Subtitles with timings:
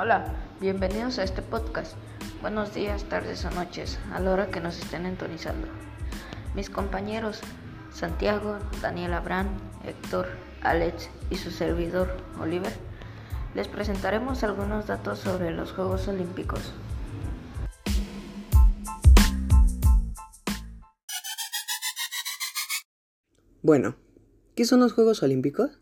[0.00, 1.96] Hola, bienvenidos a este podcast.
[2.40, 5.66] Buenos días, tardes o noches, a la hora que nos estén entonizando.
[6.54, 7.40] Mis compañeros
[7.92, 9.48] Santiago, Daniel Abraham,
[9.84, 10.28] Héctor,
[10.62, 12.72] Alex y su servidor Oliver,
[13.56, 16.72] les presentaremos algunos datos sobre los Juegos Olímpicos.
[23.62, 23.96] Bueno,
[24.54, 25.80] ¿qué son los Juegos Olímpicos?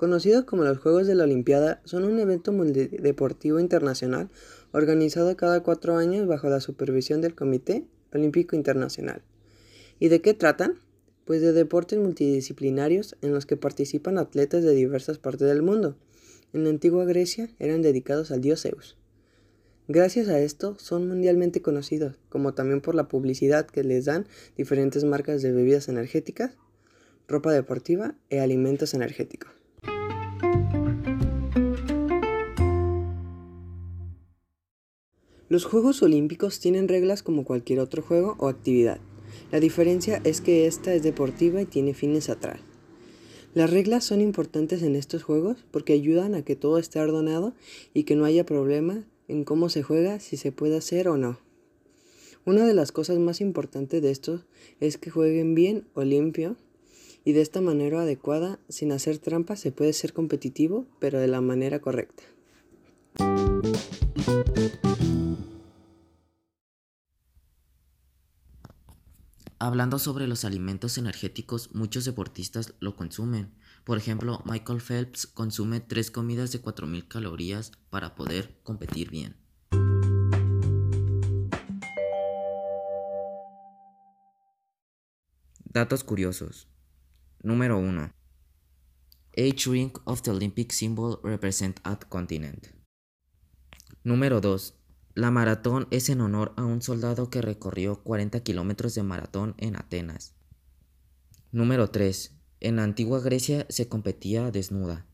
[0.00, 4.30] Conocidos como los Juegos de la Olimpiada, son un evento deportivo internacional
[4.72, 9.20] organizado cada cuatro años bajo la supervisión del Comité Olímpico Internacional.
[9.98, 10.78] ¿Y de qué tratan?
[11.26, 15.98] Pues de deportes multidisciplinarios en los que participan atletas de diversas partes del mundo.
[16.54, 18.96] En la antigua Grecia eran dedicados al dios Zeus.
[19.86, 24.26] Gracias a esto son mundialmente conocidos, como también por la publicidad que les dan
[24.56, 26.52] diferentes marcas de bebidas energéticas,
[27.28, 29.59] ropa deportiva y alimentos energéticos.
[35.50, 39.00] Los Juegos Olímpicos tienen reglas como cualquier otro juego o actividad.
[39.50, 42.60] La diferencia es que esta es deportiva y tiene fines atrás.
[43.52, 47.52] Las reglas son importantes en estos juegos porque ayudan a que todo esté ordenado
[47.92, 51.40] y que no haya problema en cómo se juega, si se puede hacer o no.
[52.44, 54.44] Una de las cosas más importantes de esto
[54.78, 56.54] es que jueguen bien o limpio
[57.24, 61.40] y de esta manera adecuada, sin hacer trampas, se puede ser competitivo, pero de la
[61.40, 62.22] manera correcta.
[69.62, 73.52] Hablando sobre los alimentos energéticos, muchos deportistas lo consumen.
[73.84, 79.36] Por ejemplo, Michael Phelps consume tres comidas de 4.000 calorías para poder competir bien.
[85.62, 86.66] Datos curiosos.
[87.42, 88.14] Número 1.
[89.34, 92.68] Each ring of the Olympic symbol represent a continent.
[94.04, 94.79] Número 2.
[95.20, 99.76] La maratón es en honor a un soldado que recorrió 40 kilómetros de maratón en
[99.76, 100.32] Atenas.
[101.52, 102.32] Número 3.
[102.60, 105.04] En la antigua Grecia se competía desnuda.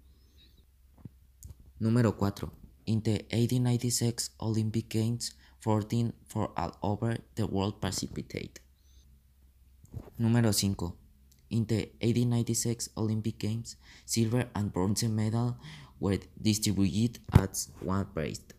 [1.81, 2.53] Número 4.
[2.85, 8.61] In the 1896 Olympic Games, 14 for all over the world participate.
[10.19, 10.95] Número 5.
[11.49, 15.57] In the 1896 Olympic Games, silver and bronze medal
[15.99, 18.56] were distributed as one prize.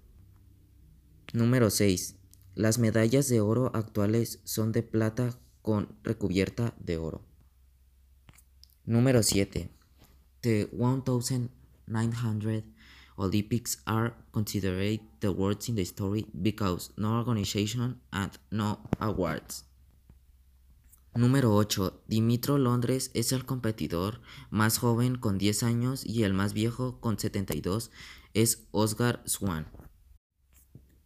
[1.33, 2.15] Número 6.
[2.55, 7.21] Las medallas de oro actuales son de plata con recubierta de oro.
[8.85, 9.69] Número 7.
[10.41, 12.63] The 1900
[13.17, 19.65] Olympics are considered the worst in the story because no organization and no awards.
[21.13, 22.03] Número 8.
[22.07, 27.19] Dimitro Londres es el competidor más joven con 10 años y el más viejo con
[27.19, 27.91] 72
[28.33, 29.65] es Oscar Swan.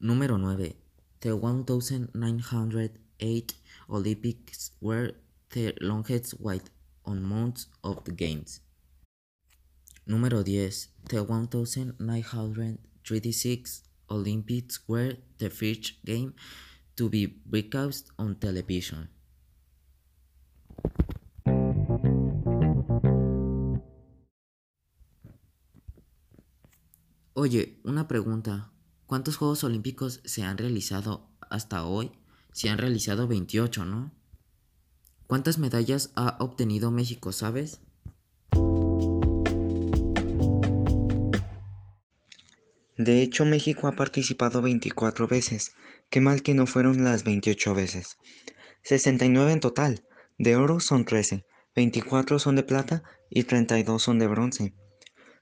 [0.01, 0.75] Número 9.
[1.19, 3.53] The 1908
[3.87, 5.13] Olympics were
[5.51, 6.71] the longest wait
[7.05, 8.61] on months of the Games.
[10.07, 10.89] Número 10.
[11.07, 16.33] The 1936 Olympics were the first game
[16.95, 19.09] to be broadcast on television.
[27.35, 28.71] Oye, una pregunta.
[29.11, 32.13] ¿Cuántos Juegos Olímpicos se han realizado hasta hoy?
[32.53, 34.13] Se han realizado 28, ¿no?
[35.27, 37.81] ¿Cuántas medallas ha obtenido México, sabes?
[42.97, 45.73] De hecho, México ha participado 24 veces.
[46.09, 48.17] Qué mal que no fueron las 28 veces.
[48.83, 50.05] 69 en total.
[50.37, 51.45] De oro son 13,
[51.75, 54.73] 24 son de plata y 32 son de bronce.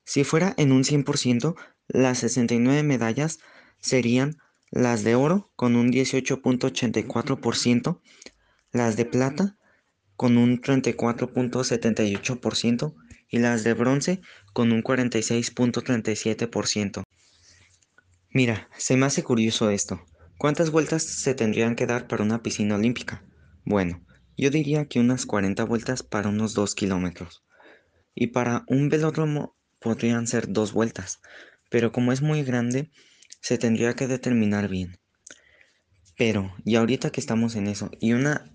[0.06, 1.56] Si fuera en un 100%,
[1.88, 3.38] las 69 medallas
[3.80, 4.38] serían
[4.72, 8.00] las de oro con un 18.84%,
[8.72, 9.58] las de plata
[10.16, 12.94] con un 34.78%
[13.30, 14.22] y las de bronce
[14.54, 17.04] con un 46.37%.
[18.32, 20.02] Mira, se me hace curioso esto.
[20.38, 23.26] ¿Cuántas vueltas se tendrían que dar para una piscina olímpica?
[23.66, 24.06] Bueno,
[24.38, 27.44] yo diría que unas 40 vueltas para unos 2 kilómetros.
[28.14, 31.22] Y para un velódromo podrían ser dos vueltas,
[31.70, 32.92] pero como es muy grande,
[33.42, 35.00] se tendría que determinar bien.
[36.18, 38.52] Pero, y ahorita que estamos en eso, y una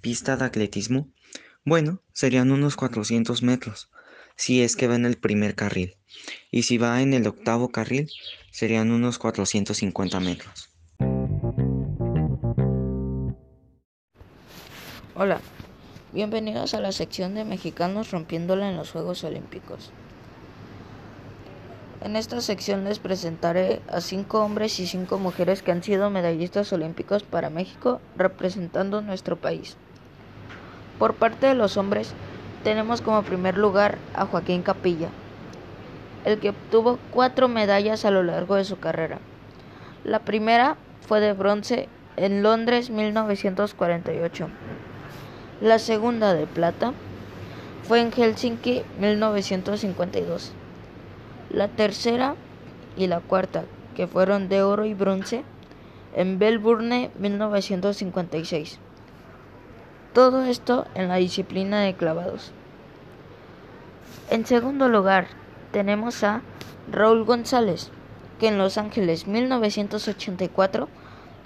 [0.00, 1.08] pista de atletismo,
[1.64, 3.88] bueno, serían unos 400 metros,
[4.36, 5.96] si es que va en el primer carril.
[6.50, 8.10] Y si va en el octavo carril,
[8.50, 10.70] serían unos 450 metros.
[15.14, 15.40] Hola,
[16.12, 19.92] bienvenidos a la sección de mexicanos rompiéndola en los Juegos Olímpicos.
[22.04, 26.70] En esta sección les presentaré a cinco hombres y cinco mujeres que han sido medallistas
[26.74, 29.78] olímpicos para México representando nuestro país.
[30.98, 32.12] Por parte de los hombres,
[32.62, 35.08] tenemos como primer lugar a Joaquín Capilla,
[36.26, 39.18] el que obtuvo cuatro medallas a lo largo de su carrera.
[40.04, 40.76] La primera
[41.08, 44.48] fue de bronce en Londres 1948.
[45.62, 46.92] La segunda de plata
[47.88, 50.52] fue en Helsinki 1952.
[51.54, 52.34] La tercera
[52.96, 53.62] y la cuarta,
[53.94, 55.44] que fueron de oro y bronce,
[56.16, 58.80] en Melbourne 1956.
[60.12, 62.50] Todo esto en la disciplina de clavados.
[64.30, 65.28] En segundo lugar,
[65.70, 66.42] tenemos a
[66.90, 67.92] Raúl González,
[68.40, 70.88] que en Los Ángeles 1984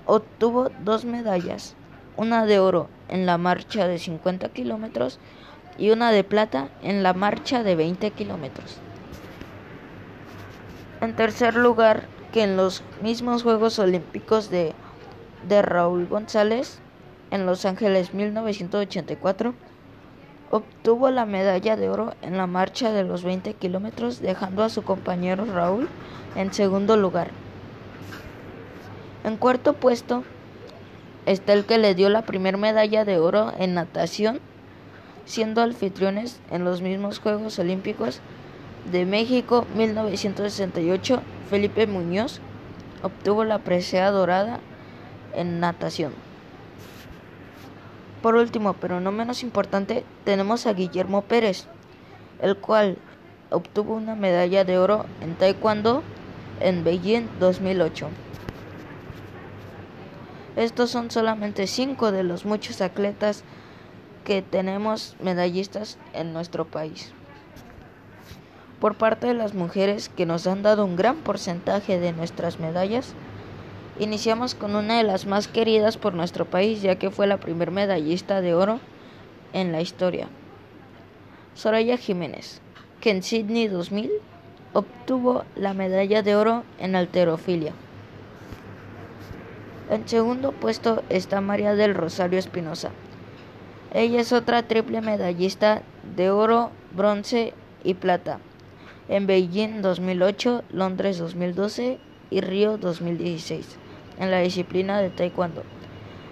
[0.07, 1.75] obtuvo dos medallas,
[2.17, 5.19] una de oro en la marcha de 50 kilómetros
[5.77, 8.81] y una de plata en la marcha de 20 kilómetros.
[11.01, 14.73] En tercer lugar, que en los mismos Juegos Olímpicos de,
[15.49, 16.81] de Raúl González,
[17.31, 19.55] en Los Ángeles 1984,
[20.51, 24.83] obtuvo la medalla de oro en la marcha de los 20 kilómetros, dejando a su
[24.83, 25.89] compañero Raúl
[26.35, 27.31] en segundo lugar.
[29.23, 30.25] En cuarto puesto
[31.27, 34.41] está el que le dio la primera medalla de oro en natación,
[35.27, 38.21] siendo anfitriones en los mismos Juegos Olímpicos
[38.91, 41.21] de México 1968.
[41.51, 42.41] Felipe Muñoz
[43.03, 44.61] obtuvo la presea dorada
[45.35, 46.13] en natación.
[48.23, 51.67] Por último, pero no menos importante, tenemos a Guillermo Pérez,
[52.41, 52.99] el cual
[53.51, 56.03] obtuvo una medalla de oro en Taekwondo
[56.61, 58.09] en Beijing 2008.
[60.57, 63.45] Estos son solamente cinco de los muchos atletas
[64.25, 67.15] que tenemos medallistas en nuestro país.
[68.81, 73.13] Por parte de las mujeres que nos han dado un gran porcentaje de nuestras medallas,
[73.99, 77.73] iniciamos con una de las más queridas por nuestro país ya que fue la primer
[77.73, 78.79] medallista de oro
[79.53, 80.29] en la historia.
[81.55, 82.61] Soraya Jiménez,
[83.01, 84.13] que en Sydney 2000
[84.75, 87.73] obtuvo la medalla de oro en alterofilia.
[89.91, 92.91] En segundo puesto está María del Rosario Espinosa.
[93.93, 95.83] Ella es otra triple medallista
[96.15, 98.39] de oro, bronce y plata
[99.09, 101.99] en Beijing 2008, Londres 2012
[102.31, 103.79] y Río 2016
[104.19, 105.63] en la disciplina de Taekwondo.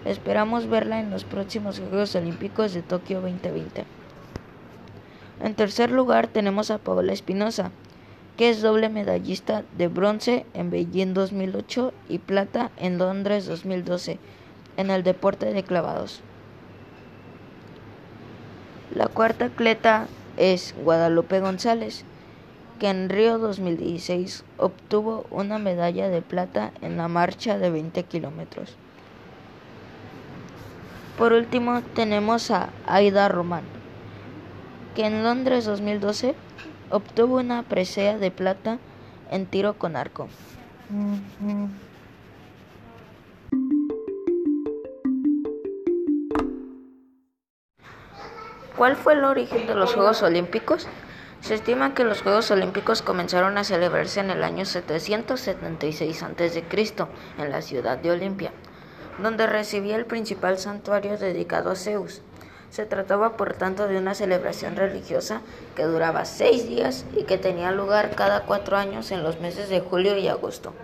[0.05, 3.85] Esperamos verla en los próximos Juegos Olímpicos de Tokio 2020.
[5.43, 7.71] En tercer lugar tenemos a Paola Espinosa,
[8.37, 14.19] que es doble medallista de bronce en Beijing 2008 y plata en Londres 2012
[14.77, 16.21] en el deporte de clavados.
[18.95, 20.07] La cuarta atleta
[20.37, 22.05] es Guadalupe González,
[22.79, 28.77] que en Río 2016 obtuvo una medalla de plata en la marcha de 20 kilómetros.
[31.19, 33.65] Por último tenemos a Aida Román,
[34.95, 36.35] que en Londres 2012
[36.91, 38.79] obtuvo una presea de plata
[39.31, 40.29] en tiro con arco.
[48.77, 50.87] ¿Cuál fue el origen de los Juegos Olímpicos?
[51.47, 56.65] Se estima que los Juegos Olímpicos comenzaron a celebrarse en el año 776 a.C.
[57.39, 58.51] en la ciudad de Olimpia,
[59.23, 62.21] donde recibía el principal santuario dedicado a Zeus.
[62.71, 65.41] Se trataba por tanto de una celebración religiosa
[65.77, 69.79] que duraba seis días y que tenía lugar cada cuatro años en los meses de
[69.79, 70.75] julio y agosto.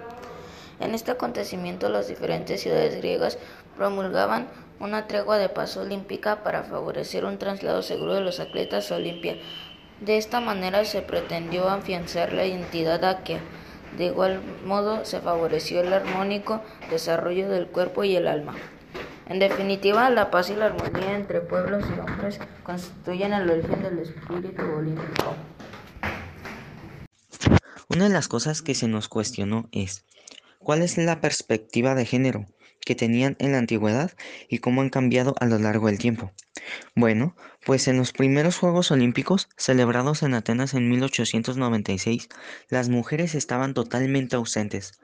[0.79, 3.37] En este acontecimiento las diferentes ciudades griegas
[3.77, 4.47] promulgaban
[4.79, 9.39] una tregua de paz olímpica para favorecer un traslado seguro de los atletas a Olimpia.
[10.05, 13.39] De esta manera se pretendió afianzar la identidad aquea.
[13.97, 18.57] De igual modo se favoreció el armónico desarrollo del cuerpo y el alma.
[19.29, 24.01] En definitiva, la paz y la armonía entre pueblos y hombres constituyen el origen del
[24.01, 25.37] espíritu olímpico.
[27.89, 30.05] Una de las cosas que se nos cuestionó es,
[30.59, 32.47] ¿cuál es la perspectiva de género
[32.81, 34.11] que tenían en la antigüedad
[34.49, 36.33] y cómo han cambiado a lo largo del tiempo?
[36.95, 42.29] Bueno, pues en los primeros Juegos Olímpicos, celebrados en Atenas en 1896,
[42.69, 45.01] las mujeres estaban totalmente ausentes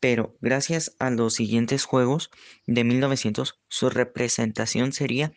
[0.00, 2.30] pero gracias a los siguientes Juegos
[2.66, 5.32] de 1900 su representación sería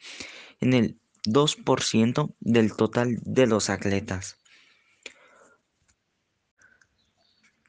[0.59, 4.37] en el 2% del total de los atletas.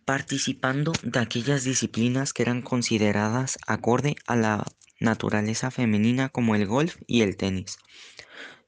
[0.05, 4.67] Participando de aquellas disciplinas que eran consideradas acorde a la
[5.01, 7.79] naturaleza femenina como el golf y el tenis.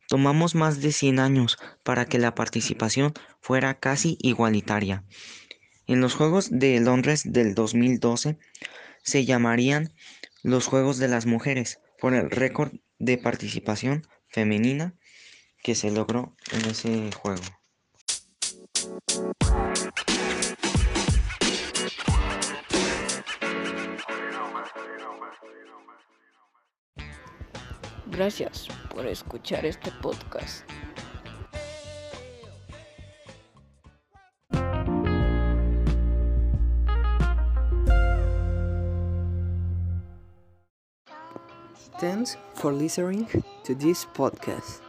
[0.08, 5.04] Tomamos más de 100 años para que la participación fuera casi igualitaria.
[5.86, 8.38] En los Juegos de Londres del 2012
[9.02, 9.92] se llamarían
[10.42, 14.94] los Juegos de las Mujeres por el récord de participación femenina
[15.62, 17.42] que se logró en ese juego.
[28.12, 30.64] Gracias por escuchar este podcast.
[41.99, 43.26] Thanks for listening
[43.64, 44.83] to this podcast.